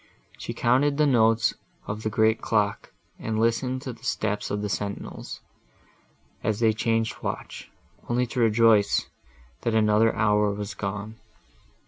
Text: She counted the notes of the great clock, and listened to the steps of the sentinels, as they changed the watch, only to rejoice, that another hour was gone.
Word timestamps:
She 0.39 0.55
counted 0.55 0.97
the 0.97 1.05
notes 1.05 1.53
of 1.85 2.01
the 2.01 2.09
great 2.09 2.41
clock, 2.41 2.91
and 3.19 3.39
listened 3.39 3.83
to 3.83 3.93
the 3.93 4.03
steps 4.03 4.49
of 4.49 4.63
the 4.63 4.67
sentinels, 4.67 5.41
as 6.43 6.59
they 6.59 6.73
changed 6.73 7.17
the 7.21 7.25
watch, 7.27 7.69
only 8.09 8.25
to 8.25 8.39
rejoice, 8.39 9.05
that 9.61 9.75
another 9.75 10.15
hour 10.15 10.51
was 10.55 10.73
gone. 10.73 11.17